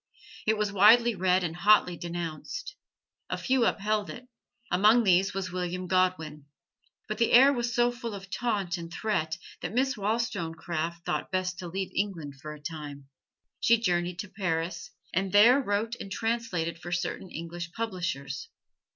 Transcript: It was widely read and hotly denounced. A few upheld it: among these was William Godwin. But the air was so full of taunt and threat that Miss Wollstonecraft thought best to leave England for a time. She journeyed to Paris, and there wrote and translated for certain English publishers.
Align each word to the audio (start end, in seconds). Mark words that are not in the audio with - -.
It 0.47 0.57
was 0.57 0.71
widely 0.73 1.13
read 1.13 1.43
and 1.43 1.55
hotly 1.55 1.95
denounced. 1.95 2.75
A 3.29 3.37
few 3.37 3.67
upheld 3.67 4.09
it: 4.09 4.27
among 4.71 5.03
these 5.03 5.35
was 5.35 5.51
William 5.51 5.85
Godwin. 5.85 6.45
But 7.07 7.19
the 7.19 7.31
air 7.33 7.53
was 7.53 7.75
so 7.75 7.91
full 7.91 8.15
of 8.15 8.31
taunt 8.31 8.77
and 8.77 8.91
threat 8.91 9.37
that 9.61 9.75
Miss 9.75 9.95
Wollstonecraft 9.95 11.05
thought 11.05 11.29
best 11.31 11.59
to 11.59 11.67
leave 11.67 11.91
England 11.93 12.37
for 12.41 12.51
a 12.51 12.59
time. 12.59 13.09
She 13.59 13.77
journeyed 13.77 14.17
to 14.21 14.27
Paris, 14.27 14.89
and 15.13 15.31
there 15.31 15.61
wrote 15.61 15.93
and 15.99 16.11
translated 16.11 16.79
for 16.79 16.91
certain 16.91 17.29
English 17.29 17.71
publishers. 17.71 18.49